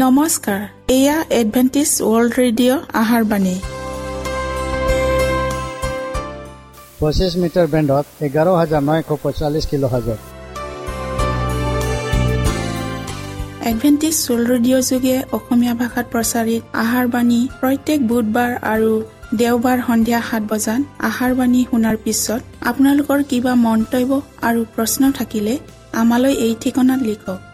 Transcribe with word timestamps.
নমস্কাৰ 0.00 0.60
এয়া 0.96 1.16
Adventist 1.40 1.90
World 2.10 2.32
radio 2.40 2.82
আহাৰ 3.00 3.22
বাণী। 3.30 3.54
পঁচিছ 7.00 7.32
মিটাৰ 7.42 7.66
বেণ্ডত 7.72 8.06
এঘাৰ 8.26 8.48
হাজাৰ 8.60 8.82
নশ 8.88 9.08
পঁয়তাল্লিছ 9.22 9.64
কিলো 9.70 9.88
হাজাৰ। 9.94 10.18
এডভেণ্টিছ 13.70 14.16
ৱৰ্ল্ড 14.26 14.46
ৰেডিঅ' 14.52 14.86
যোগে 14.90 15.16
অসমীয়া 15.36 15.74
ভাষাত 15.80 16.06
প্ৰচাৰিত 16.14 16.62
আহাৰ 16.84 17.06
বাণী 17.14 17.40
প্ৰত্যেক 17.60 18.00
বুধবাৰ 18.10 18.50
আৰু 18.72 18.92
দেওবাৰ 19.40 19.78
সন্ধিয়া 19.88 20.20
সাত 20.28 20.42
বজাত 20.52 20.82
আহাৰ 21.08 21.32
বাণী 21.38 21.60
শুনাৰ 21.70 21.96
পিছত 22.04 22.40
আপোনালোকৰ 22.70 23.18
কিবা 23.30 23.52
মন্তব্য 23.66 24.10
আৰু 24.48 24.60
প্ৰশ্ন 24.74 25.02
থাকিলে 25.18 25.54
আমালৈ 26.00 26.34
এই 26.46 26.52
ঠিকনাত 26.62 27.00
লিখক। 27.10 27.38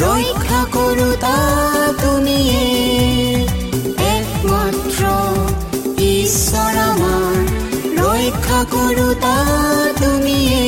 ৰক্ষা 0.00 0.60
কৰোতা 0.74 1.34
তুমিয়ে 2.00 2.64
একমাত্ৰ 4.14 5.02
ঈশ্বৰ 6.08 6.74
আমাৰ 6.82 7.36
ৰক্ষা 8.00 8.60
কৰোতা 8.72 9.34
তুমিয়ে 10.00 10.64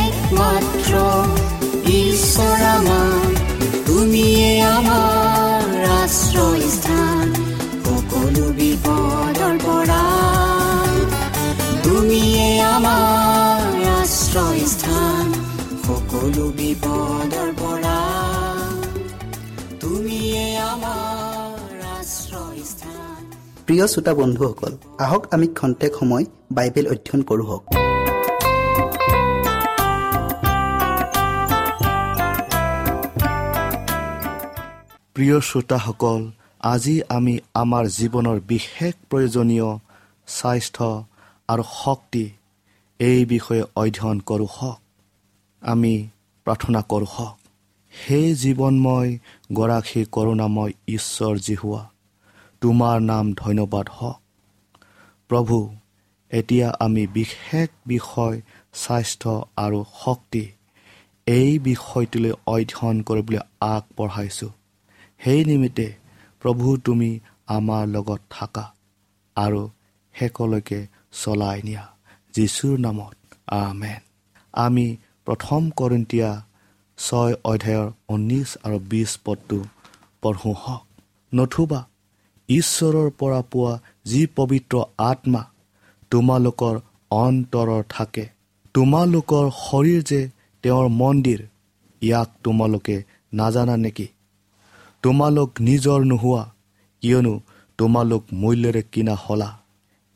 একমাত্ৰ 0.00 0.92
ঈশ্বৰ 2.00 2.64
আমাৰ 2.70 3.28
তুমিয়ে 3.88 4.50
আমাৰ 4.70 5.86
আশ্ৰয়স্থান 6.00 7.26
সকলো 7.86 8.46
বিপদৰ 8.60 9.54
পৰা 9.66 10.04
তুমিয়ে 11.86 12.48
আমাৰ 12.72 13.86
আশ্ৰয়স্থান 13.94 15.26
সকলো 15.86 16.44
বিপদৰ 16.58 17.55
প্ৰিয় 23.66 23.86
শ্ৰোতা 23.86 24.12
বন্ধুসকল 24.14 24.72
আহক 25.04 25.22
আমি 25.34 25.46
খন্তেক 25.58 25.92
সময় 26.00 26.24
বাইবেল 26.52 26.86
অধ্যয়ন 26.92 27.22
কৰোঁ 27.22 27.46
হওক। 27.48 27.62
প্ৰিয় 35.14 35.36
শ্ৰোতাসকল 35.48 36.20
আজি 36.72 36.94
আমি 37.08 37.34
আমাৰ 37.62 37.84
জীৱনৰ 37.98 38.38
বিশেষ 38.52 38.94
প্ৰয়োজনীয় 39.10 39.68
স্বাস্থ্য 40.26 40.88
আৰু 41.48 41.62
শক্তি 41.84 42.24
এই 43.00 43.20
বিষয়ে 43.32 43.62
অধ্যয়ন 43.82 44.18
কৰোঁ 44.20 44.48
হওক। 44.56 44.78
আমি 45.62 45.94
প্ৰাৰ্থনা 46.46 46.80
কৰোঁ 46.92 47.08
হওক 47.14 47.36
সেই 47.92 48.28
জীৱনময় 48.42 49.10
গৰাকী 49.52 50.00
কৰোণাময় 50.14 50.72
ঈশ্বৰ 50.88 51.34
জিহুৱা। 51.46 51.82
তোমাৰ 52.66 53.00
নাম 53.00 53.32
ধন্যবাদ 53.32 53.86
হওক। 53.92 54.20
প্ৰভু 55.28 55.76
এতিয়া 56.30 56.72
আমি 56.80 57.06
বিশেষ 57.06 57.68
বিষয় 57.86 58.40
স্বাস্থ্য 58.74 59.46
আৰু 59.56 59.84
শক্তি 60.04 60.48
এই 61.26 61.58
বিষয়টোলৈ 61.58 62.32
অধ্যয়ন 62.46 63.02
কৰিবলৈ 63.02 63.38
আগবঢ়াইছোঁ। 63.60 64.50
সেই 65.18 65.44
নিমিত্তে 65.44 65.94
প্ৰভু 66.40 66.76
তুমি 66.76 67.20
আমাৰ 67.46 67.86
লগত 67.86 68.20
থাকা 68.30 68.72
আৰু 69.36 69.70
শেষলৈকে 70.14 70.86
চলাই 71.12 71.62
নিয়া। 71.62 71.84
যীশুৰ 72.34 72.78
নামত 72.78 73.16
আমেন। 73.46 74.00
আমি 74.52 74.96
প্ৰথম 75.24 75.70
কৰিন্তীয়া 75.70 76.42
ছয় 76.98 77.34
অধ্যায়ৰ 77.44 77.92
ঊনৈছ 78.08 78.56
আৰু 78.62 78.78
বিছ 78.78 79.18
পদটো 79.24 79.64
পঢ়োঁ 80.22 80.54
হওক। 80.54 80.86
নথুবা 81.34 81.86
ঈশ্বৰৰ 82.48 83.10
পৰা 83.10 83.42
পোৱা 83.42 83.78
যি 84.04 84.26
পবিত্ৰ 84.26 84.84
আত্মা 84.98 85.50
তোমালোকৰ 86.10 86.80
অন্তৰৰ 87.10 87.82
থাকে। 87.88 88.28
তোমালোকৰ 88.74 89.50
শৰীৰ 89.50 90.02
যে 90.02 90.30
তেওঁৰ 90.62 90.88
মন্দিৰ 90.88 91.46
ইয়াক 92.02 92.30
তোমালোকে 92.44 93.04
নাজানা 93.32 93.76
নেকি? 93.76 94.08
তোমালোক 95.02 95.50
নিজৰ 95.60 96.04
নোহোৱা 96.04 96.52
কিয়নো 97.02 97.40
তোমালোক 97.78 98.24
মূল্যৰে 98.32 98.82
কিনা 98.82 99.14
হলা। 99.14 99.58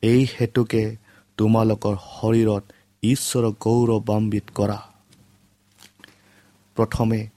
এই 0.02 0.26
হেতুকে 0.40 0.96
তোমালোকৰ 1.36 1.96
শৰীৰত 1.96 2.62
ঈশ্বৰক 3.02 3.54
গৌৰৱান্বিত 3.60 4.44
কৰা। 4.54 4.78
প্ৰথমে 6.74 7.28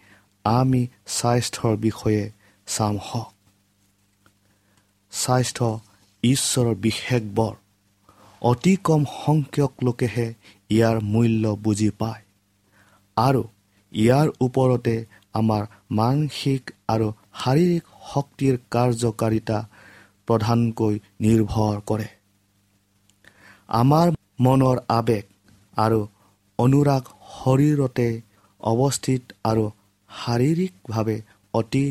আমি 0.44 0.88
স্বাস্থ্যৰ 1.08 1.78
বিষয়ে 1.78 2.32
চাম 2.68 2.98
হওক। 2.98 3.34
স্বাস্থ্য 5.14 5.68
ঈশ্বৰৰ 6.24 6.76
বিশেষ 6.86 7.24
বৰ। 7.38 7.54
অতি 8.42 8.74
কম 8.88 9.02
সংখ্যক 9.16 9.74
লোকেহে 9.86 10.28
ইয়াৰ 10.70 10.98
মূল্য 11.12 11.44
বুজি 11.64 11.90
পায়। 12.00 12.24
আৰু 13.18 13.44
ইয়াৰ 13.92 14.28
ওপৰতে 14.46 14.96
আমাৰ 15.40 15.64
মানসিক 16.00 16.64
আৰু 16.94 17.08
শাৰীৰিক 17.42 17.86
শক্তিৰ 18.12 18.56
কাৰ্যকাৰিতা 18.74 19.58
প্ৰধানকৈ 20.28 20.96
নিৰ্ভৰ 21.24 21.76
কৰে। 21.90 22.08
আমাৰ 23.82 24.08
মনৰ 24.40 24.78
আৱেগ 25.00 25.26
আৰু 25.78 26.00
অনুৰাগ 26.60 27.04
শৰীৰতে 27.36 28.08
অৱস্থিত 28.62 29.24
আৰু 29.50 29.64
শাৰীৰিকভাৱে 30.10 31.18
অতি 31.54 31.86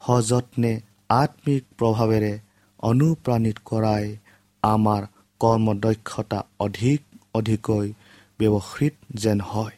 সযত্নে 0.00 0.72
আত্মিক 1.10 1.64
প্ৰভাৱেৰে 1.78 2.32
অনুপ্ৰাণিত 2.82 3.58
কৰাই 3.64 4.04
আমাৰ 4.62 5.06
কৰ্মদক্ষতা 5.40 6.40
অধিক 6.60 7.00
অধিককৈ 7.34 7.92
ব্যৱহৃত 8.38 8.94
যেন 9.14 9.40
হয়। 9.40 9.76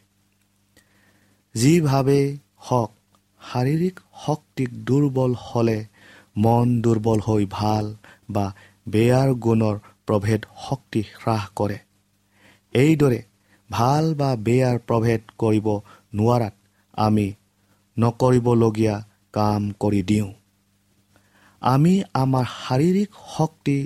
যিভাৱেই 1.55 2.27
হওক 2.59 2.91
শাৰীৰিক 3.41 4.01
শক্তিক 4.27 4.71
দুৰ্বল 4.85 5.37
হ'লে 5.39 5.79
মন 6.37 6.75
দুৰ্বল 6.83 7.21
হৈ 7.21 7.47
ভাল 7.51 7.87
বা 8.31 8.47
বেয়াৰ 8.89 9.31
গুণৰ 9.35 9.77
প্ৰভেদ 10.07 10.51
শক্তি 10.69 11.03
হ্ৰাস 11.15 11.45
কৰে। 11.57 11.79
এইদৰে 12.75 13.21
ভাল 13.71 14.05
বা 14.15 14.31
বেয়াৰ 14.37 14.77
প্ৰভেদ 14.79 15.21
কৰিব 15.39 15.67
নোৱাৰাত 16.15 16.55
আমি 16.99 17.27
নকৰিবলগীয়া 17.97 18.97
কাম 19.35 19.73
কৰি 19.81 20.03
দিওঁ। 20.03 20.31
আমি 21.63 21.95
আমাৰ 22.15 22.45
শাৰীৰিক 22.57 23.11
শক্তি 23.37 23.79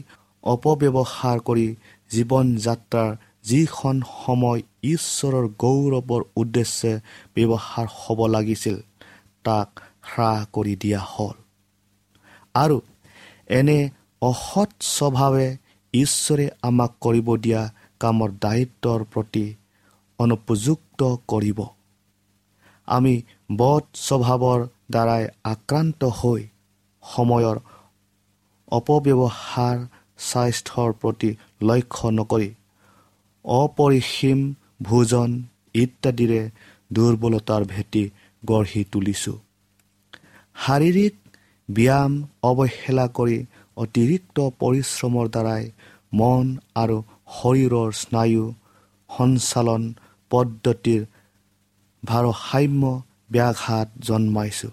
অপব্যৱহাৰ 0.45 1.39
কৰি 1.41 1.67
জীৱন 2.11 2.47
যাত্ৰাৰ 2.57 3.11
যিখন 3.45 3.95
সময় 4.25 4.61
ঈশ্বৰৰ 4.85 5.47
গৌৰৱৰ 5.59 6.23
উদ্দেশ্যে 6.37 6.93
ব্যৱহাৰ 7.37 7.87
হ'ব 7.99 8.19
লাগিছিল 8.27 8.77
তাক 9.45 9.69
হ্ৰাস 10.11 10.41
কৰি 10.53 10.75
দিয়া 10.77 11.01
হ'ল। 11.13 11.37
আৰু 12.55 12.79
এনে 13.49 13.79
অসৎ 14.23 14.71
স্বভাৱে 14.81 15.49
ঈশ্বৰে 15.95 16.47
আমাক 16.63 16.93
কৰিব 17.01 17.29
দিয়া 17.37 17.63
কামৰ 18.01 18.31
দায়িত্বৰ 18.41 19.01
প্ৰতি 19.13 19.47
অনুপযুক্ত 20.19 21.01
কৰিব। 21.29 21.59
আমি 22.89 23.15
বধ 23.57 23.85
স্বভাৱৰ 24.07 24.61
দ্বাৰাই 24.91 25.25
আক্ৰান্ত 25.45 26.01
হৈ 26.05 26.43
সময়ৰ 27.13 27.57
অপব্যৱহাৰ 28.69 29.79
স্বাস্থ্যৰ 30.29 30.91
প্ৰতি 31.01 31.31
লক্ষ্য 31.69 32.09
নকৰি 32.19 32.51
অপৰিসীম 33.45 34.41
ভোজন 34.83 35.31
ইত্যাদিৰে 35.75 36.43
দুৰ্বলতাৰ 36.91 37.63
ভেটি 37.73 38.05
গঢ়ি 38.43 38.83
তুলিছোঁ। 38.93 39.39
শাৰীৰিক 40.57 41.15
ব্যায়াম 41.69 42.13
অৱহেলা 42.51 43.07
কৰি 43.19 43.39
অতিৰিক্ত 43.77 44.39
পৰিশ্ৰমৰ 44.61 45.27
দ্বাৰাই 45.35 45.65
মন 46.13 46.47
আৰু 46.83 46.97
শৰীৰৰ 47.37 47.91
স্নায়ু 48.01 48.45
সঞ্চালন 49.11 49.83
পদ্ধতিৰ 50.31 51.03
ভাৰসাম্য 52.03 52.83
ব্যাঘাত 53.33 53.89
জন্মাইছোঁ। 54.09 54.73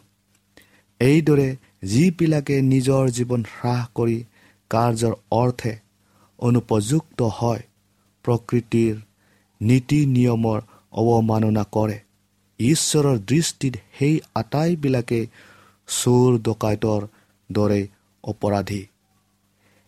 এইদৰে 1.02 1.50
যিবিলাকে 1.84 2.56
নিজৰ 2.62 3.04
জীৱন 3.10 3.42
হ্ৰাস 3.54 3.84
কৰি 3.96 4.18
কাৰ্যৰ 4.72 5.14
অৰ্থে 5.32 5.74
অনুপযুক্ত 6.40 7.20
হয় 7.22 7.64
প্ৰকৃতিৰ 8.26 8.96
নীতি 9.62 10.00
নিয়মৰ 10.06 10.60
অৱমাননা 10.94 11.64
কৰে। 11.72 11.98
ঈশ্বৰৰ 12.60 13.18
দৃষ্টিত 13.28 13.74
সেই 14.00 14.16
আটাইবিলাকে 14.36 15.20
চোৰ 15.88 16.30
ডকাইতৰ 16.40 17.02
দৰে 17.50 17.82
অপৰাধী। 18.24 18.82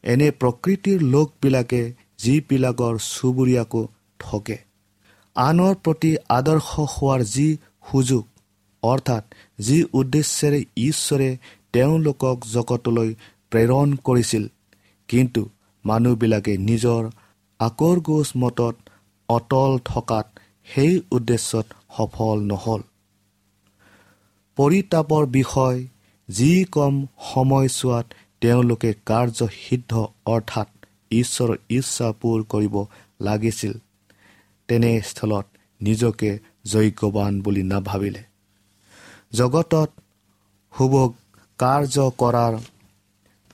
এনে 0.03 0.27
প্ৰকৃতিৰ 0.31 0.99
লোকবিলাকে 1.01 1.81
যিবিলাকৰ 2.17 2.93
চুবুৰীয়াকো 3.11 3.81
ঠগে। 4.19 4.57
আনৰ 5.35 5.73
প্ৰতি 5.83 6.11
আদৰ্শ 6.29 6.69
হোৱাৰ 6.93 7.21
যি 7.35 7.47
সুযোগ 7.91 8.23
অৰ্থাৎ 8.83 9.23
যি 9.59 9.77
উদ্দেশ্যেৰে 9.93 10.59
ঈশ্বৰে 10.77 11.29
তেওঁলোকক 11.73 12.37
জগতলৈ 12.53 13.09
প্ৰেৰণ 13.51 13.87
কৰিছিল। 14.03 14.43
কিন্তু 15.09 15.41
মানুহবিলাকে 15.85 16.53
নিজৰ 16.57 17.03
আকৰগোজ 17.59 18.27
মতত 18.37 18.75
অটল 19.29 19.71
থকাত 19.85 20.27
সেই 20.73 21.01
উদ্দেশ্যত 21.11 21.65
সফল 21.97 22.37
নহ'ল। 22.41 22.81
পৰিতাপৰ 24.57 25.23
বিষয় 25.25 25.79
যি 26.29 26.65
কম 26.71 26.93
সময়ছোৱাত 27.33 28.05
তেওঁলোকে 28.41 28.91
কাৰ্যসিদ্ধ 29.05 29.93
অৰ্থাৎ 30.25 30.69
ঈশ্বৰৰ 31.11 31.57
ইচ্ছা 31.69 32.07
পূৰ 32.11 32.39
কৰিব 32.43 32.75
লাগিছিল 33.21 33.73
তেনেস্থলত 34.67 35.45
নিজকে 35.81 36.29
যজ্ঞৱান 36.65 37.41
বুলি 37.41 37.63
নাভাবিলে। 37.63 38.23
জগতত 39.33 39.89
শুভ 40.73 40.93
কাৰ্য 41.63 42.11
কৰাৰ 42.17 42.53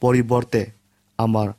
পৰিৱৰ্তে 0.02 0.72
আমাৰ 1.20 1.50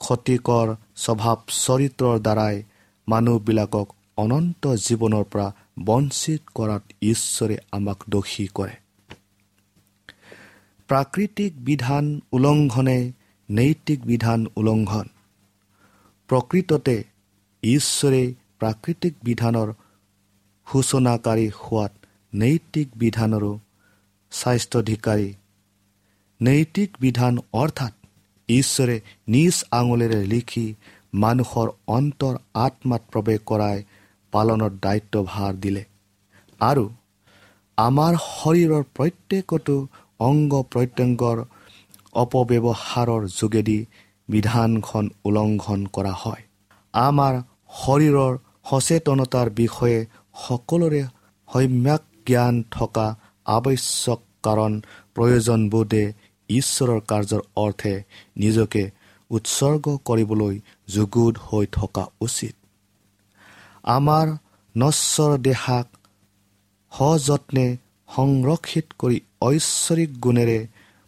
ক্ষতিকৰ 0.00 0.76
স্বভাৱ 0.96 1.36
চৰিত্ৰৰ 1.48 2.20
দ্বাৰাই 2.20 2.62
মানুহবিলাকক 3.08 3.88
অনন্ত 4.16 4.66
জীৱনৰ 4.66 5.24
পৰা 5.24 5.52
বঞ্চিত 5.84 6.42
কৰাত 6.54 6.82
ঈশ্বৰে 7.02 7.56
আমাক 7.72 7.96
দোষী 8.08 8.46
কৰে। 8.54 8.72
প্ৰাকৃতিক 10.88 11.52
বিধান 11.64 12.20
উলংঘনে 12.32 13.12
নৈতিক 13.50 14.06
বিধান 14.06 14.46
উলংঘন। 14.56 15.06
প্ৰকৃততে 16.28 17.04
ঈশ্বৰে 17.62 18.34
প্ৰাকৃতিক 18.58 19.14
বিধানৰ 19.22 19.72
সূচনাকাৰী 20.72 21.48
হোৱাত 21.48 21.92
নৈতিক 22.34 22.88
বিধানৰো 22.96 23.58
স্বাস্থ্যধিকাৰী 24.30 25.34
নৈতিক 26.40 26.90
বিধান 27.00 27.34
অৰ্থাৎ 27.52 27.92
ঈশ্বৰে 28.48 28.96
নিজ 29.28 29.54
আঙুলিৰে 29.70 30.20
লিখি 30.26 30.66
মানুহৰ 31.14 31.68
অন্তৰ 31.86 32.34
আত্মাত 32.54 33.02
প্ৰৱেশ 33.12 33.40
কৰাই 33.46 33.78
পালনৰ 34.32 34.72
দায়িত্বভাৰ 34.82 35.52
দিলে। 35.54 35.82
আৰু 36.60 36.84
আমাৰ 37.78 38.12
শৰীৰৰ 38.32 38.84
প্ৰত্যেকটো 38.96 39.76
অংগ 40.20 40.52
প্ৰত্যংগৰ 40.72 41.38
অপব্যৱহাৰৰ 42.14 43.22
যোগেদি 43.40 43.78
বিধানখন 44.28 45.04
উলংঘন 45.24 45.80
কৰা 45.86 46.14
হয়। 46.22 46.42
আমাৰ 46.94 47.34
শৰীৰৰ 47.82 48.32
সচেতনতাৰ 48.70 49.48
বিষয়ে 49.50 49.98
সকলোৰে 50.46 51.02
সম্যাক 51.48 52.02
জ্ঞান 52.26 52.54
থকা 52.70 53.06
আৱশ্যক 53.46 54.20
কাৰণ 54.42 54.72
প্ৰয়োজনবোধে 55.14 56.04
ঈশ্বৰৰ 56.50 57.00
কাৰ্যৰ 57.10 57.42
অৰ্থে 57.56 57.94
নিজকে 58.36 58.82
উৎসৰ্গ 59.30 59.84
কৰিবলৈ 60.04 60.54
যুগুত 60.88 61.34
হৈ 61.46 61.66
থকা 61.72 62.04
উচিত। 62.20 62.54
আমাৰ 63.90 64.26
নশ্বৰ 64.74 65.32
দেহাক 65.38 65.86
সযত্নে 66.92 67.66
সংৰক্ষিত 68.08 68.86
কৰি 68.98 69.18
ঐশ্বৰিক 69.42 70.10
গুণেৰে 70.18 70.58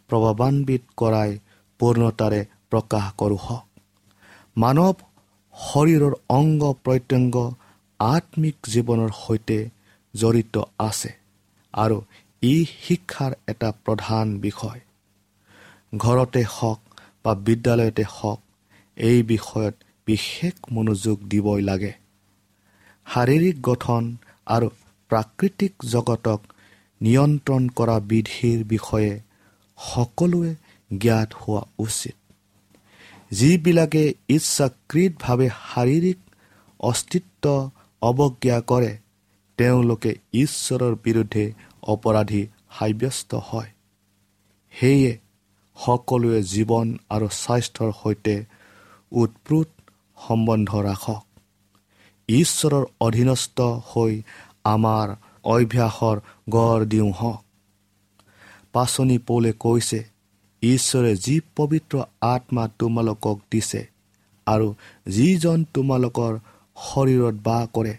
প্ৰভাৱান্বিত 0.09 0.83
কৰাই 0.97 1.31
পূৰ্ণতাৰে 1.79 2.41
প্ৰকাশ 2.69 3.05
কৰোঁ 3.17 3.39
হওক। 3.45 3.65
মানৱ 4.57 4.95
শৰীৰৰ 5.55 6.13
অংগ 6.29 6.61
প্ৰত্যংগ 6.85 7.35
আত্মিক 7.99 8.57
জীৱনৰ 8.67 9.11
সৈতে 9.17 9.59
জড়িত 10.13 10.55
আছে 10.79 11.11
আৰু 11.73 11.97
ই 12.43 12.55
শিক্ষাৰ 12.79 13.31
এটা 13.47 13.69
প্ৰধান 13.85 14.27
বিষয়। 14.39 14.79
ঘৰতে 15.97 16.43
হওক 16.49 16.79
বা 17.23 17.35
বিদ্যালয়তে 17.35 18.03
হওক 18.09 18.39
এই 18.97 19.23
বিষয়ত 19.23 19.75
বিশেষ 20.07 20.53
মনোযোগ 20.71 21.17
দিবই 21.27 21.61
লাগে। 21.61 21.93
শাৰীৰিক 23.07 23.55
গঠন 23.61 24.03
আৰু 24.45 24.67
প্ৰাকৃতিক 25.09 25.73
জগতক 25.85 26.39
নিয়ন্ত্ৰণ 27.01 27.63
কৰা 27.69 27.99
বিধিৰ 27.99 28.59
বিষয়ে 28.63 29.13
সকলোৱে 29.77 30.51
জ্ঞাত 30.97 31.29
হোৱা 31.33 31.63
উচিত। 31.79 32.15
যিবিলাকে 33.31 34.13
ইচ্ছাকৃতভাৱে 34.29 35.47
শাৰীৰিক 35.49 36.19
অস্তিত্ব 36.79 37.71
অৱজ্ঞা 38.01 38.61
কৰে 38.61 38.97
তেওঁলোকে 39.57 40.11
ঈশ্বৰৰ 40.33 40.95
বিৰুদ্ধে 40.95 41.53
অপৰাধী 41.87 42.47
সাব্যস্ত 42.79 43.31
হয়। 43.35 43.69
সেয়ে 44.73 45.11
সকলোৱে 45.77 46.39
জীৱন 46.43 46.87
আৰু 47.09 47.27
স্বাস্থ্যৰ 47.31 47.91
সৈতে 48.03 48.35
উৎপ্ৰোত 49.11 49.69
সম্বন্ধ 50.27 50.69
ৰাখক। 50.75 51.23
ঈশ্বৰৰ 52.29 52.85
অধীনস্থ 53.01 53.61
হৈ 53.61 54.13
আমাৰ 54.63 55.07
অভ্যাসৰ 55.43 56.17
গঢ় 56.49 56.85
দিওঁ 56.85 57.11
হওক। 57.11 57.41
পাচনি 58.73 59.17
পৌলে 59.17 59.51
কৈছে 59.59 59.99
ঈশ্বৰে 60.63 61.11
যি 61.15 61.35
পবিত্ৰ 61.55 62.03
আত্মা 62.21 62.63
তোমালোকক 62.79 63.37
দিছে 63.51 63.81
আৰু 64.47 64.67
যিজন 65.07 65.65
তোমালোকৰ 65.73 66.33
শৰীৰত 66.77 67.35
বাস 67.43 67.67
কৰে 67.73 67.95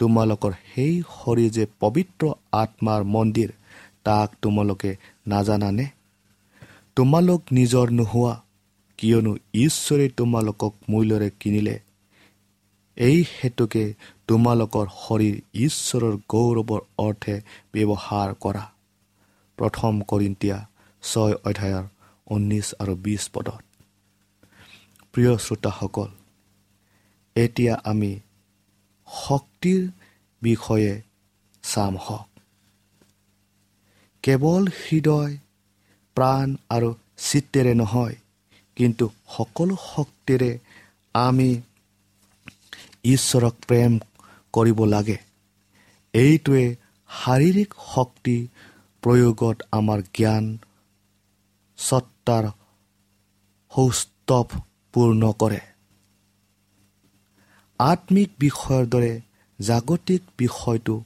তোমালোকৰ 0.00 0.52
সেই 0.74 1.02
শৰীৰ 1.16 1.50
যে 1.50 1.64
পবিত্ৰ 1.80 2.22
আত্মাৰ 2.52 3.04
মন্দিৰ 3.04 3.50
তাক 4.04 4.28
তোমালোকে 4.42 4.90
নাজানানে? 5.26 5.86
তোমালোক 6.98 7.42
নিজৰ 7.52 7.90
নোহোৱা 7.90 8.42
কিয়নো 8.98 9.36
ঈশ্বৰে 9.54 10.08
তোমালোকক 10.08 10.74
মূল্যৰে 10.88 11.30
কিনিলে। 11.40 11.80
এই 12.96 13.24
হেতুকে 13.34 13.94
তোমালোকৰ 14.26 14.86
শৰীৰ 14.86 15.36
ঈশ্বৰৰ 15.54 16.16
গৌৰৱৰ 16.28 16.80
অৰ্থে 16.98 17.40
ব্যৱহাৰ 17.72 18.34
কৰা। 18.34 18.64
প্ৰথম 19.56 20.00
কৰিন্তীয়া 20.00 20.66
ছয় 21.02 21.34
অধ্যায়ৰ 21.44 21.84
ঊনৈছ 22.26 22.74
আৰু 22.78 22.94
বিছ 22.94 23.30
পদত। 23.32 23.62
প্ৰিয় 25.12 25.38
শ্ৰোতাসকল 25.38 26.08
এতিয়া 27.36 27.74
আমি 27.84 28.20
শক্তিৰ 29.08 29.90
বিষয়ে 30.42 31.02
চাম 31.62 31.96
হওক। 31.96 32.28
কেৱল 34.22 34.66
হৃদয় 34.66 35.36
প্ৰাণ 36.18 36.56
আৰু 36.70 36.94
চিত্তেৰে 37.18 37.74
নহয় 37.74 38.14
কিন্তু 38.76 39.10
সকলো 39.36 39.76
শক্তিৰে 39.84 40.58
আমি 41.14 41.48
ঈশ্বৰক 43.04 43.54
প্ৰেম 43.68 43.98
কৰিব 44.54 44.84
লাগে। 44.84 45.16
এইটোৱে 46.14 46.76
শাৰীৰিক 47.10 47.74
শক্তি 47.94 48.36
প্ৰয়োগত 49.02 49.56
আমাৰ 49.70 50.02
জ্ঞান 50.14 50.44
সত্তাৰ 51.78 52.44
সৌস্তৱ 53.72 54.48
পূৰ্ণ 54.94 55.32
কৰে। 55.32 55.60
আত্মিক 57.80 58.30
বিষয়ৰ 58.38 58.86
দৰে 58.86 59.20
জাগতিক 59.60 60.22
বিষয়টো 60.38 61.02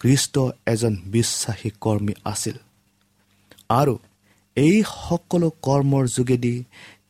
খ্ৰীষ্ট 0.00 0.34
এজন 0.66 0.94
বিশ্বাসী 1.06 1.70
কৰ্মী 1.80 2.14
আছিল। 2.24 2.56
আৰু 3.68 3.98
এই 4.64 4.76
সকলো 4.90 5.48
কৰ্মৰ 5.66 6.04
যোগেদি 6.16 6.54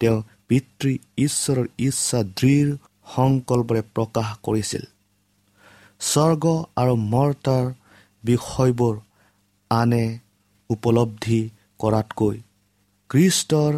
তেওঁ 0.01 0.19
পিতৃ 0.49 0.91
ঈশ্বৰৰ 1.27 1.67
ইচ্ছা 1.87 2.21
দৃঢ় 2.39 2.69
সংকল্পৰে 3.15 3.83
প্ৰকাশ 3.97 4.29
কৰিছিল। 4.47 4.85
স্বৰ্গ 6.01 6.45
আৰু 6.81 6.95
মৰ্তাৰ 7.13 7.65
বিষয়বোৰ 8.25 8.95
আনে 9.71 10.05
উপলব্ধি 10.71 11.41
কৰাতকৈ 11.81 12.37
কৃষ্টৰ 13.11 13.73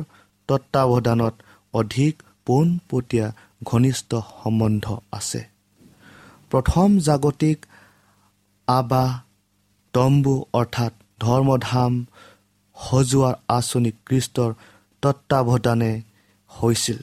তত্বাৱধানত 0.49 1.35
অধিক 1.75 2.15
পোনপটীয়া 2.47 3.27
ঘনিষ্ঠ 3.65 4.11
সম্বন্ধ 4.35 4.87
আছে। 5.13 5.43
প্ৰথম 6.51 6.89
জাগতিক 7.07 7.59
আবাহ 8.69 9.11
তম্বু 9.95 10.35
অৰ্থাৎ 10.61 10.93
ধৰ্মধাম 11.21 11.93
সজোৱাৰ 12.89 13.35
আঁচনি 13.49 13.91
খ্ৰীষ্টৰ 14.07 14.51
তত্বাৱধানে 15.03 15.93
হৈছিল। 16.51 16.99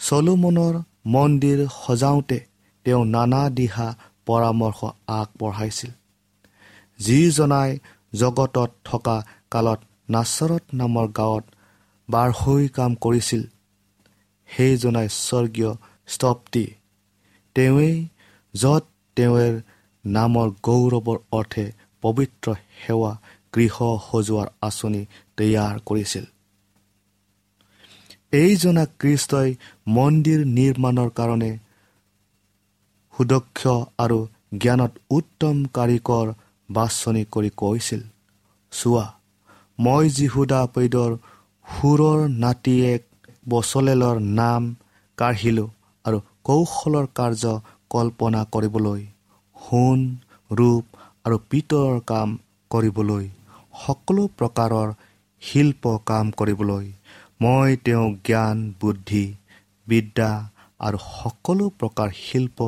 চলোমনৰ 0.00 0.74
মন্দিৰ 1.06 1.58
সজাওঁতে 1.82 2.38
তেওঁ 2.86 3.02
নানা 3.06 3.42
দিহা 3.50 3.88
পৰামৰ্শ 4.26 4.80
আগবঢ়াইছিল। 5.18 5.92
যিজনাই 6.98 7.70
জগতত 8.14 8.70
থকা 8.84 9.16
কালত 9.50 9.80
নাচৰত 10.10 10.64
নামৰ 10.74 11.06
গাঁৱত 11.18 11.44
বাৰহৈ 12.08 12.64
কাম 12.68 12.92
কৰিছিল 12.94 13.42
সেইজনাই 14.48 15.08
স্বৰ্গীয় 15.18 15.72
স্তপ্তি 16.06 16.64
তেওঁৱেই 17.56 17.94
য'ত 18.54 18.84
তেওঁৰ 19.16 19.54
নামৰ 20.04 20.48
গৌৰৱৰ 20.62 21.18
অৰ্থে 21.32 21.64
পবিত্ৰ 22.02 22.46
সেৱা 22.82 23.12
গৃহ 23.54 23.76
সজোৱাৰ 24.06 24.48
আঁচনি 24.68 25.02
তৈয়াৰ 25.36 25.74
কৰিছিল। 25.88 26.24
এইজনা 28.32 28.84
কৃষ্টই 29.00 29.50
মন্দিৰ 29.96 30.40
নিৰ্মাণৰ 30.56 31.10
কাৰণে 31.18 31.52
সুদক্ষ 33.14 33.60
আৰু 34.04 34.18
জ্ঞানত 34.62 34.92
উত্তম 35.10 35.56
কাৰিকৰ 35.76 36.26
বাছনি 36.68 37.22
কৰি 37.34 37.50
কৈছিল 37.56 38.02
চোৱা 38.72 39.06
মই 39.78 40.04
যীহুদা 40.16 40.60
পৈদৰ 40.74 41.12
সুৰৰ 41.66 42.20
নাতিয়েক 42.44 43.02
বচলেলৰ 43.48 44.16
নাম 44.40 44.62
কাঢ়িলোঁ 45.18 45.68
আৰু 46.04 46.18
কৌশলৰ 46.48 47.06
কাৰ্য 47.18 47.44
কল্পনা 47.90 48.42
কৰিবলৈ 48.54 49.02
সোণ 49.56 49.98
ৰূপ 50.50 50.84
আৰু 51.24 51.36
পিতৰৰ 51.50 51.96
কাম 52.10 52.28
কৰিবলৈ। 52.70 53.26
সকলো 53.82 54.22
প্ৰকাৰৰ 54.38 54.88
শিল্প 55.42 55.82
কাম 56.06 56.30
কৰিবলৈ 56.30 56.86
মই 57.40 57.76
তেওঁ 57.84 58.06
জ্ঞান 58.26 58.58
বুদ্ধি 58.80 59.24
বিদ্যা 59.86 60.30
আৰু 60.80 60.98
সকলো 61.06 61.64
প্ৰকাৰ 61.80 62.10
শিল্প 62.16 62.58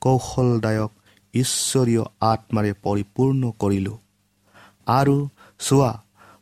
কৌশলদায়ক 0.00 0.92
ঈশ্বৰীয় 1.34 2.04
আত্মাৰে 2.20 2.72
পৰিপূৰ্ণ 2.84 3.50
কৰিলোঁ। 3.58 3.98
আৰু 4.86 5.16
চোৱা 5.60 5.92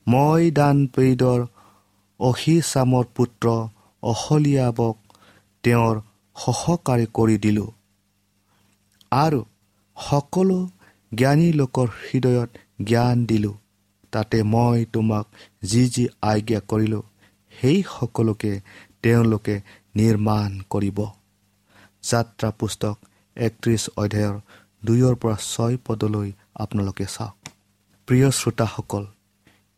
মই 0.06 0.50
দান 0.50 0.86
পেইডৰ 0.86 1.40
অহিচামৰ 2.20 3.04
পুত্ৰ 3.16 3.46
অহলিয়াবক 4.02 4.96
তেওঁৰ 5.64 6.00
সহকাৰী 6.36 7.06
কৰি 7.14 7.36
দিলোঁ। 7.38 7.70
আৰু 9.12 9.40
সকলো 9.96 10.58
জ্ঞানী 11.12 11.48
লোকৰ 11.52 11.88
হৃদয়ত 12.04 12.50
জ্ঞান 12.84 13.26
দিলোঁ। 13.26 13.54
তাতে 14.14 14.38
মই 14.52 14.84
তোমাক 14.92 15.26
যি 15.70 15.82
যি 15.94 16.04
আজ্ঞা 16.30 16.60
কৰিলোঁ 16.70 17.04
সেই 17.52 17.78
সকলোকে 17.94 18.52
তেওঁলোকে 19.02 19.54
নিৰ্মাণ 19.96 20.50
কৰিব। 20.72 20.98
যাত্ৰা 22.10 22.48
পুস্তক 22.60 22.96
একত্ৰিছ 23.36 23.82
অধ্যায়ৰ 24.02 24.36
দুইৰ 24.82 25.14
পৰা 25.22 25.36
ছয় 25.52 25.76
পদলৈ 25.86 26.28
আপোনালোকে 26.62 27.06
চাওক। 27.14 27.36
প্ৰিয় 28.08 28.28
শ্ৰোতাসকল 28.38 29.04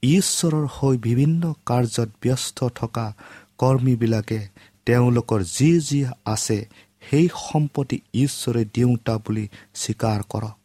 ঈশ্বৰৰ 0.02 0.66
হৈ 0.76 0.94
বিভিন্ন 1.08 1.42
কাৰ্যত 1.66 2.10
ব্যস্ত 2.22 2.58
থকা 2.80 3.06
কৰ্মীবিলাকে 3.58 4.40
তেওঁলোকৰ 4.86 5.40
যি 5.56 5.70
যি 5.88 6.00
আছে 6.34 6.58
সেই 7.06 7.26
সম্পত্তি 7.42 7.98
ঈশ্বৰে 8.14 8.62
দিওঁতা 8.74 9.14
বুলি 9.24 9.44
স্বীকাৰ 9.74 10.20
কৰক। 10.32 10.56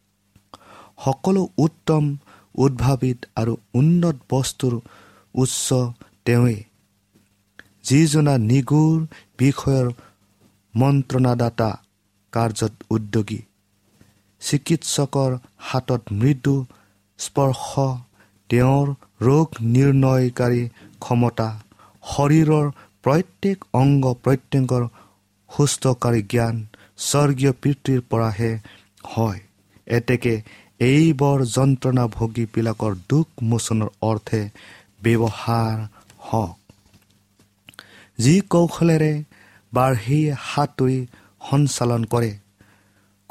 সকলো 1.04 1.42
উত্তম 1.58 2.02
উদ্ভাৱিত 2.54 3.18
আৰু 3.36 3.52
উন্নত 3.74 4.16
বস্তুৰ 4.30 4.74
উচ্চ 5.34 5.66
তেওঁৱে 6.24 6.58
যিজনা 7.84 8.34
নিগুৰ 8.50 8.98
বিষয়ৰ 9.38 9.86
মন্ত্ৰণাদাতা 10.74 11.70
কাৰ্যত 12.32 12.74
উদ্যোগী। 12.90 13.40
চিকিৎসকৰ 14.40 15.30
হাতত 15.58 16.02
মৃদু 16.12 16.56
স্পৰ্শ 17.18 17.68
তেওঁৰ 18.50 18.86
ৰোগ 19.20 19.46
নিৰ্ণয়কাৰী 19.74 20.62
ক্ষমতা 21.00 21.48
শৰীৰৰ 22.04 22.66
প্ৰত্যেক 23.02 23.58
অংগ 23.74 24.04
প্ৰত্যংগৰ 24.24 24.82
সুস্থকাৰী 25.50 26.22
জ্ঞান 26.22 26.56
স্বৰ্গীয় 26.98 27.52
পিতৃৰ 27.52 28.00
পৰাহে 28.10 28.52
হয়। 29.16 29.40
এতেকে 29.86 30.34
এইবোৰ 30.82 31.38
যন্ত্ৰণাভোগীবিলাকৰ 31.46 32.92
দুখ 33.08 33.26
মোচনৰ 33.42 33.90
অৰ্থে 34.02 34.40
ব্যৱহাৰ 35.02 35.76
হওক। 36.28 36.56
যি 38.18 38.34
কৌশলেৰে 38.52 39.12
বাঢ়ি 39.72 40.20
সাঁতুৰি 40.50 40.98
সঞ্চালন 41.50 42.02
কৰে 42.04 42.32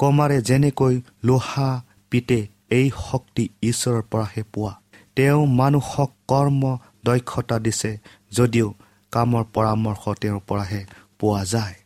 কমাৰে 0.00 0.38
যেনেকৈ 0.42 0.94
লোহা 1.24 1.68
পিতে 2.10 2.38
এই 2.70 2.86
শক্তি 3.08 3.44
ঈশ্বৰৰ 3.62 4.02
পৰাহে 4.12 4.42
পোৱা। 4.52 4.72
তেওঁ 5.16 5.40
মানুহক 5.60 6.10
কৰ্ম 6.28 6.62
দক্ষতা 7.04 7.56
দিছে 7.58 7.92
যদিও 8.32 8.68
কামৰ 9.12 9.44
পৰামৰ্শ 9.54 10.02
তেওঁৰ 10.20 10.40
পৰাহে 10.48 10.82
পোৱা 11.18 11.42
যায়। 11.44 11.76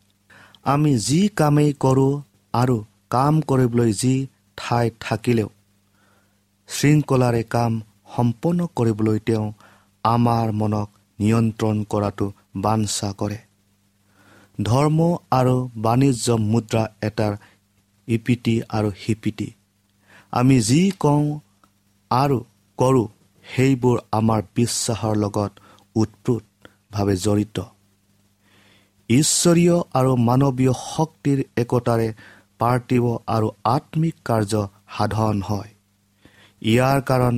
আমি 0.65 0.91
যি 0.99 1.21
কামেই 1.35 1.71
কৰোঁ 1.79 2.13
আৰু 2.53 2.77
কাম 3.09 3.33
কৰিবলৈ 3.41 3.91
যি 3.93 4.15
ঠাই 4.57 4.85
থাকিলেও 4.99 5.49
শৃংখলাৰে 6.69 7.43
কাম 7.43 7.81
সম্পন্ন 8.15 8.67
কৰিবলৈ 8.75 9.19
তেওঁ 9.19 9.45
আমাৰ 10.03 10.51
মনক 10.51 10.89
নিয়ন্ত্ৰণ 11.19 11.83
কৰাটো 11.83 12.31
বাঞ্ছা 12.55 13.13
কৰে। 13.13 13.39
ধৰ্ম 14.63 14.99
আৰু 15.31 15.55
বাণিজ্য 15.75 16.37
মুদ্ৰা 16.37 16.83
এটাৰ 17.01 17.33
ইপিটি 18.07 18.61
আৰু 18.69 18.91
সিপিটি। 19.05 19.47
আমি 20.31 20.61
যি 20.61 20.91
কওঁ 20.99 21.39
আৰু 22.11 22.37
কৰোঁ 22.79 23.07
সেইবোৰ 23.45 23.97
আমাৰ 24.11 24.41
বিশ্বাসৰ 24.55 25.15
লগত 25.15 25.51
ওতপ্ৰোতভাৱে 25.95 27.15
জড়িত। 27.15 27.57
ঈশ্বৰীয় 29.09 29.75
আৰু 29.93 30.11
মানৱীয় 30.15 30.73
শক্তিৰ 30.73 31.39
একতাৰে 31.57 32.07
পাৰ্থিৱ 32.59 33.03
আৰু 33.27 33.47
আত্মিক 33.63 34.15
কাৰ্য 34.25 34.67
সাধন 34.97 35.41
হয়। 35.41 35.69
ইয়াৰ 36.61 37.01
কাৰণ 37.01 37.35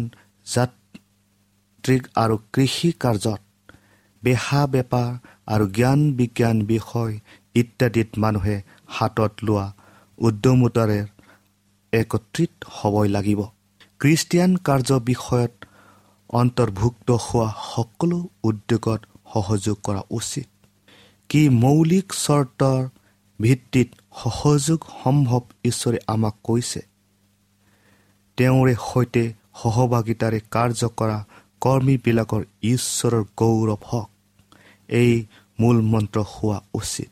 যাত্ৰিক 0.48 2.04
আৰু 2.16 2.36
কৃষি 2.54 2.92
কাৰ্যত 3.00 3.42
বেহা 4.24 4.62
বেপাৰ 4.68 5.10
আৰু 5.48 5.66
জ্ঞান 5.68 6.00
বিজ্ঞান 6.14 6.58
বিষয় 6.66 7.14
ইত্যাদিত 7.56 8.10
মানুহে 8.18 8.58
হাতত 8.88 9.34
লোৱা 9.44 9.68
উদ্যমতাৰে 10.18 11.00
একত্ৰিত 11.94 12.54
হ'বই 12.72 13.08
লাগিব। 13.10 13.42
খ্ৰীষ্টিয়ান 14.00 14.52
কাৰ্য 14.58 14.90
বিষয়ত 15.04 15.54
অন্তৰ্ভুক্ত 16.30 17.10
হোৱা 17.12 17.48
সকলো 17.76 18.18
উদ্যোগত 18.44 19.02
সহযোগ 19.34 19.78
কৰা 19.84 20.02
উচিত। 20.10 20.48
কি 21.30 21.42
মৌলিক 21.64 22.08
চৰ্তৰ 22.26 22.82
ভিত্তিত 23.40 23.90
সহযোগ 24.24 24.80
সম্ভৱ 25.04 25.42
ঈশ্বৰে 25.64 26.00
আমাক 26.08 26.36
কৈছে? 26.44 26.82
তেওঁৰে 28.40 28.76
সৈতে 28.82 29.24
সহভাগিতাৰে 29.62 30.40
কাৰ্য 30.52 30.82
কৰা 31.00 31.18
কৰ্মীবিলাকৰ 31.62 32.44
ঈশ্বৰৰ 32.64 33.24
গৌৰৱ 33.38 33.82
হওক। 33.90 34.10
এই 34.90 35.14
মূল 35.60 35.78
মন্ত্ৰ 35.92 36.20
হোৱা 36.34 36.58
উচিত। 36.74 37.10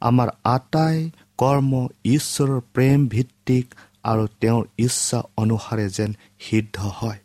আমাৰ 0.00 0.28
আটাই 0.44 0.96
কৰ্ম 1.38 1.72
ঈশ্বৰৰ 2.16 2.60
প্ৰেম 2.74 2.98
ভিত্তিক 3.08 3.66
আৰু 4.04 4.24
তেওঁৰ 4.40 4.64
ইচ্ছা 4.78 5.18
অনুসাৰে 5.36 5.86
যেন 5.90 6.10
সিদ্ধ 6.40 6.76
হয়। 6.98 7.20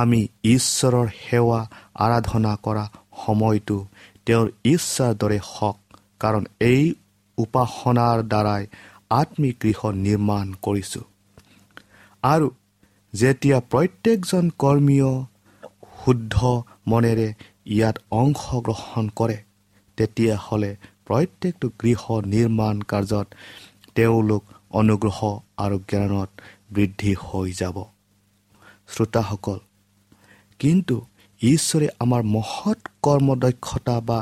আমি 0.00 0.20
ঈশ্বৰৰ 0.44 1.08
সেৱা 1.20 1.60
আৰাধনা 2.04 2.52
কৰা 2.62 2.84
সময়টো 3.24 3.78
তেওঁৰ 4.26 4.48
ইচ্ছাৰ 4.64 5.12
দৰে 5.14 5.38
হওক 5.52 5.78
কাৰণ 6.20 6.42
এই 6.60 6.82
উপাসনাৰ 7.38 8.18
দ্বাৰাই 8.32 8.62
আত্মিক 9.10 9.54
গৃহ 9.62 9.80
নিৰ্মাণ 10.06 10.46
কৰিছোঁ। 10.62 11.04
আৰু 12.22 12.48
যেতিয়া 13.12 13.58
প্ৰত্যেকজন 13.72 14.44
কৰ্মীয় 14.58 15.10
শুদ্ধ 16.04 16.34
মনেৰে 16.86 17.28
ইয়াত 17.66 17.96
অংশগ্ৰহণ 18.10 19.04
কৰে 19.16 19.36
তেতিয়াহ'লে 19.98 20.70
প্ৰত্যেকটো 21.06 21.66
গৃহ 21.82 22.02
নিৰ্মাণ 22.32 22.76
কাৰ্যত 22.90 23.26
তেওঁলোক 23.94 24.42
অনুগ্ৰহ 24.70 25.18
আৰু 25.58 25.76
জ্ঞানত 25.88 26.30
বৃদ্ধি 26.72 27.12
হৈ 27.22 27.52
যাব। 27.52 27.76
শ্ৰোতাসকল 28.88 29.58
কিন্তু 30.60 30.96
ঈশ্বৰে 31.40 31.88
আমাৰ 31.98 32.22
মহৎ 32.34 32.80
কৰ্মদক্ষতা 33.02 33.96
বা 34.00 34.18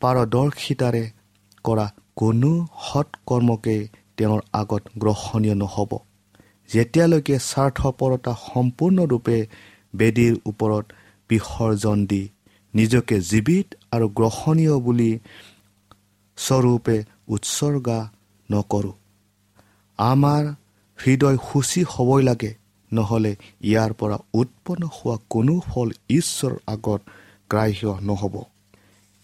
পাৰদৰ্শিতাৰে 0.00 1.04
কৰা 1.64 1.86
কোনো 2.16 2.50
সৎ 2.86 3.08
কৰ্মকেই 3.26 3.82
তেওঁৰ 4.16 4.40
আগত 4.52 4.82
গ্ৰহণীয় 4.98 5.54
নহ'ব। 5.54 5.92
যেতিয়ালৈকে 6.68 7.36
স্বাৰ্থপৰতা 7.38 8.32
সম্পূৰ্ণৰূপে 8.46 9.36
বেদীৰ 9.94 10.34
ওপৰত 10.46 10.84
বিসৰ্জন 11.30 11.98
দি 12.06 12.22
নিজকে 12.74 13.16
জীৱিত 13.30 13.66
আৰু 13.90 14.06
গ্ৰহণীয় 14.08 14.76
বুলি 14.78 15.10
স্বৰূপে 16.38 16.96
উৎসৰ্গা 17.28 17.98
নকৰোঁ। 18.50 18.96
আমাৰ 19.98 20.44
হৃদয় 20.98 21.38
সূচী 21.48 21.82
হ'বই 21.88 22.22
লাগে 22.22 22.52
নহ'লে 22.92 23.32
ইয়াৰ 23.62 23.92
পৰা 23.92 24.18
উৎপন্ন 24.34 24.82
হোৱা 24.86 25.16
কোনো 25.30 25.54
ফল 25.60 25.88
ঈশ্বৰৰ 26.10 26.54
আগত 26.66 27.00
গ্ৰাহ্য 27.50 27.82
নহ'ব। 28.02 28.34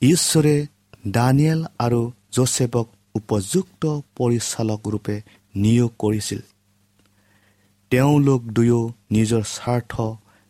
ঈশ্বৰে 0.02 0.54
দানিয়েল 1.08 1.60
আৰু 1.78 2.00
জোচেফক 2.32 2.86
উপযুক্ত 3.14 3.82
পৰিচালক 4.16 4.80
ৰূপে 4.88 5.16
নিয়োগ 5.54 5.90
কৰিছিল। 5.98 6.40
তেওঁলোক 7.90 8.42
দুয়ো 8.42 8.80
নিজৰ 9.10 9.42
স্বাৰ্থ 9.42 10.00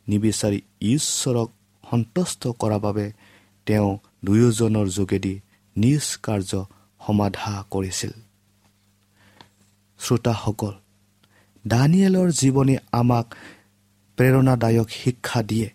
নিবিচাৰি 0.08 0.60
ঈশ্বৰক 0.82 1.48
সন্তুষ্ট 1.90 2.48
কৰাৰ 2.48 2.80
বাবে 2.80 3.12
তেওঁ 3.66 3.98
দুয়োজনৰ 4.24 4.88
যোগেদি 4.88 5.40
নিজ 5.76 6.04
কাৰ্য 6.22 6.64
সমাধা 7.06 7.64
কৰিছিল। 7.70 8.12
শ্ৰোতাসকল 9.98 10.74
দানিয়েলৰ 11.66 12.28
জীৱনে 12.30 12.76
আমাক 12.92 13.26
প্ৰেৰণাদায়ক 14.16 14.88
শিক্ষা 14.90 15.42
দিয়ে। 15.42 15.68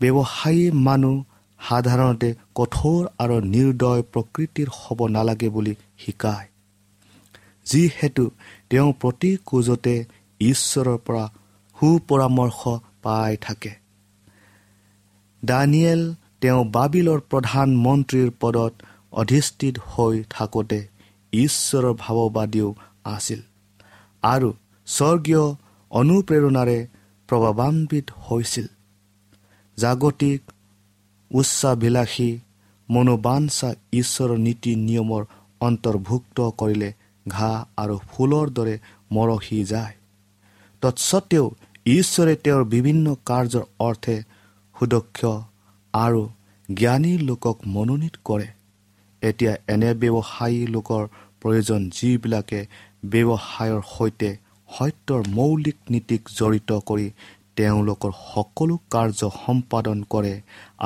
ব্যৱসায়ী 0.00 0.70
মানুহ 0.70 1.24
সাধাৰণতে 1.68 2.34
কঠোৰ 2.54 3.06
আৰু 3.18 3.36
নিৰ্দয় 3.40 4.02
প্ৰকৃতিৰ 4.02 4.68
হ'ব 4.72 5.06
নালাগে 5.06 5.48
বুলি 5.48 5.74
শিকায়। 5.98 6.48
যিহেতু 7.66 8.30
তেওঁ 8.70 8.92
প্ৰতি 9.00 9.36
কোজতে 9.46 10.04
ঈশ্বৰৰ 10.42 10.98
পৰা 11.06 11.24
সুপৰামৰ্শ 11.76 12.60
পাই 13.04 13.32
থাকে। 13.40 13.72
দানিয়েল 15.42 16.02
তেওঁ 16.40 16.60
বাবিলৰ 16.76 17.20
প্ৰধানমন্ত্ৰীৰ 17.30 18.30
পদত 18.40 18.72
অধিষ্ঠিত 19.12 19.74
হৈ 19.90 20.16
থাকোঁতে 20.30 20.80
ঈশ্বৰৰ 21.32 21.94
ভাৱবাদীও 22.02 22.68
আছিল 23.14 23.40
আৰু 24.22 24.48
স্বৰ্গীয় 24.86 25.44
অনুপ্ৰেৰণাৰে 25.90 26.78
প্ৰভাৱান্বিত 27.28 28.06
হৈছিল। 28.26 28.66
জাগতিক 29.78 30.40
উচ্চাভিলাষী 31.30 32.30
মনোবাঞ্ছা 32.88 33.68
ঈশ্বৰৰ 33.92 34.38
নীতি 34.46 34.72
নিয়মৰ 34.86 35.22
অন্তৰ্ভুক্ত 35.60 36.38
কৰিলে 36.60 36.90
ঘাঁহ 37.26 37.58
আৰু 37.82 37.96
ফুলৰ 38.10 38.46
দৰে 38.56 38.76
মৰহি 39.12 39.60
যায়। 39.64 39.94
তৎসত্বেও 40.82 41.46
ঈশ্বৰে 41.96 42.34
তেওঁৰ 42.44 42.64
বিভিন্ন 42.74 43.06
কাৰ্যৰ 43.26 43.64
অৰ্থে 43.88 44.16
সুদক্ষ 44.74 45.20
আৰু 45.94 46.22
জ্ঞানী 46.68 47.12
লোকক 47.28 47.56
মনোনীত 47.74 48.16
কৰে। 48.24 48.48
এতিয়া 49.22 49.52
এনে 49.68 49.90
ব্যৱসায়ী 50.02 50.60
লোকৰ 50.74 51.02
প্ৰয়োজন 51.40 51.80
যিবিলাকে 51.96 52.60
ব্যৱসায়ৰ 53.12 53.82
সৈতে 53.94 54.30
সত্যৰ 54.68 55.20
মৌলিক 55.38 55.78
নীতিক 55.90 56.22
জড়িত 56.38 56.70
কৰি 56.88 57.06
তেওঁলোকৰ 57.56 58.12
সকলো 58.24 58.74
কাৰ্য 58.90 59.20
সম্পাদন 59.36 59.98
কৰে 60.12 60.34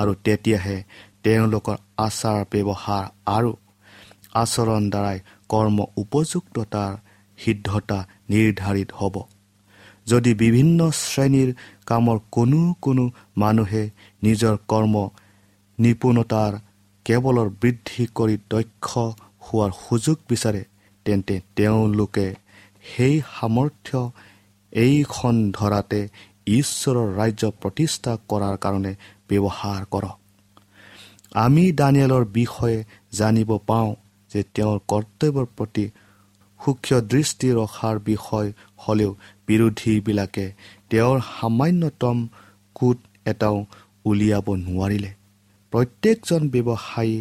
আৰু 0.00 0.12
তেতিয়াহে 0.24 0.76
তেওঁলোকৰ 1.24 1.76
আচাৰ 1.98 2.40
ব্যৱহাৰ 2.52 3.04
আৰু 3.36 3.52
আচৰণ 4.42 4.82
দ্বাৰাই 4.92 5.18
কৰ্ম 5.48 5.78
উপযুক্ততাৰ 5.96 6.92
সিদ্ধতা 7.38 7.98
নিৰ্ধাৰিত 8.30 8.90
হ'ব। 8.98 9.16
যদি 10.06 10.32
বিভিন্ন 10.34 10.80
শ্ৰেণীৰ 11.02 11.50
কামৰ 11.86 12.18
কোনো 12.30 12.60
কোনো 12.82 13.04
মানুহে 13.36 13.84
নিজৰ 14.22 14.54
কৰ্ম 14.68 14.94
নিপুণতাৰ 15.78 16.52
কেৱলৰ 17.06 17.48
বৃদ্ধি 17.60 18.04
কৰি 18.14 18.36
দক্ষ 18.50 18.88
হোৱাৰ 19.46 19.72
সুযোগ 19.80 20.16
বিচাৰে 20.28 20.62
তেন্তে 21.06 21.34
তেওঁলোকে 21.56 22.26
সেই 22.84 23.14
সামৰ্থ্য 23.34 24.00
এইখন 24.72 25.34
ধৰাতে 25.52 26.00
ঈশ্বৰৰ 26.52 27.08
ৰাজ্য 27.16 27.50
প্ৰতিষ্ঠা 27.60 28.12
কৰাৰ 28.28 28.56
কাৰণে 28.56 28.92
ব্যৱহাৰ 29.28 29.82
কৰক। 29.90 30.16
আমি 31.36 31.64
দানিয়েলৰ 31.72 32.24
বিষয়ে 32.32 32.78
জানিব 33.12 33.50
পাওঁ 33.66 33.90
যে 34.30 34.40
তেওঁৰ 34.54 34.78
কৰ্তব্যৰ 34.88 35.46
প্ৰতি 35.56 35.84
সূক্ষ্ম 36.60 36.96
দৃষ্টি 37.12 37.48
ৰখাৰ 37.60 37.96
বিষয় 38.10 38.48
হ'লেও 38.82 39.10
বিৰোধীবিলাকে 39.46 40.46
তেওঁৰ 40.90 41.18
সামান্যতম 41.30 42.18
কোট 42.76 42.98
এটাও 43.32 43.56
উলিয়াব 44.04 44.46
নোৱাৰিলে। 44.66 45.10
প্ৰত্যেকজন 45.72 46.42
ব্যৱসায়ী 46.54 47.16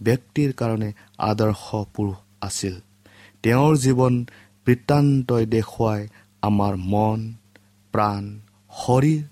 ব্যক্তিৰ 0.00 0.50
কাৰণে 0.60 0.90
আদৰ্শ 1.30 1.64
পুৰুষ 1.94 2.16
আছিল। 2.40 2.74
তেওঁৰ 3.44 3.72
জীৱন 3.84 4.14
বৃত্তান্তই 4.66 5.44
দেখুৱাই 5.46 6.00
আমাৰ 6.42 6.72
মন 6.92 7.20
প্ৰাণ 7.94 8.22
শৰীৰ 8.72 9.22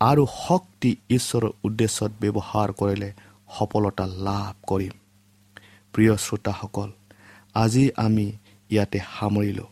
আৰু 0.00 0.22
শক্তি 0.40 0.90
ঈশ্বৰৰ 1.16 1.52
উদ্দেশ্যত 1.64 2.10
ব্যৱহাৰ 2.22 2.68
কৰিলে 2.80 3.10
সফলতা 3.56 4.04
লাভ 4.26 4.54
কৰিম। 4.70 4.94
প্ৰিয় 5.94 6.14
শ্ৰোতাসকল 6.16 6.88
আজি 7.54 7.84
আমি 7.96 8.26
ইয়াতে 8.70 8.98
সামৰিলোঁ। 8.98 9.68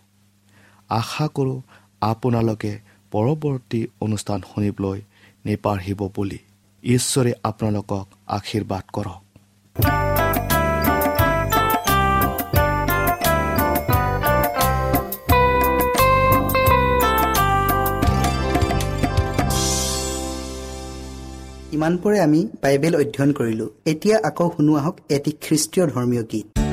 আশা 0.88 1.26
কৰোঁ 1.34 1.60
আপোনালোকে 2.00 2.72
পৰৱৰ্তী 3.10 3.86
অনুষ্ঠান 4.00 4.40
শুনিবলৈ 4.40 5.00
নেপাঢ়িব 5.46 6.00
বুলি। 6.16 6.38
ঈশ্বৰে 6.84 7.32
আপোনালোকক 7.42 8.06
আশীৰ্বাদ 8.26 8.84
কৰক। 8.92 9.20
ইমানপৰে 21.72 22.18
আমি 22.20 22.40
বাইবেল 22.62 22.94
অধ্যয়ন 22.96 23.32
কৰিলো। 23.32 23.66
এতিয়া 23.86 24.16
আকৌ 24.24 24.50
শুনো 24.56 24.74
আহক 24.74 24.96
এটি 25.08 25.30
খ্ৰীষ্টীয় 25.30 25.86
ধৰ্মীয় 25.86 26.22
গীত। 26.22 26.63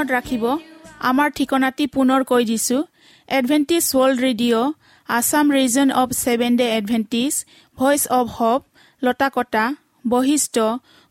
মনত 0.00 0.12
ৰাখিব 0.16 0.44
আমাৰ 1.08 1.32
ঠিকনাটি 1.38 1.84
পুনৰ 1.94 2.22
কৈ 2.28 2.44
দিছোঁ। 2.50 2.82
Adventist 3.28 3.84
world 3.90 4.18
radio 4.26 4.68
Assam 5.08 5.50
region 5.56 5.88
of 6.02 6.14
seven 6.18 6.56
day 6.60 6.68
Adventist 6.76 7.32
voice 7.78 8.02
of 8.18 8.26
hope 8.36 8.60
Latakata 9.02 9.64
Basistha 10.04 10.56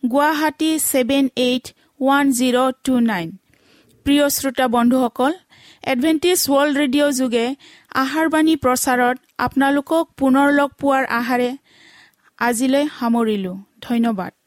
Guwahati 0.04 0.72
seven 0.86 1.30
eight 1.46 1.66
one 2.00 2.34
zero 2.40 2.58
two 2.86 2.94
nine 3.12 3.28
প্ৰিয় 4.06 4.26
শ্ৰোতা 4.36 4.66
বন্ধুসকল 4.76 5.32
এডভেণ্টিজ 5.94 6.40
ৱৰ্ল্ড 6.48 6.74
ৰেডিঅ' 6.82 7.16
যোগে 7.20 7.46
আহাৰবাণী 8.04 8.56
প্ৰচাৰত 8.64 9.16
আপোনালোকক 9.46 10.04
পুনৰ 10.20 10.48
লগ 10.60 10.70
পোৱাৰ 10.82 11.04
আহাৰে 11.20 11.50
আজিলৈ 12.40 12.84
সামৰিলোঁ। 12.98 13.58
ধন্যবাদ। 13.88 14.39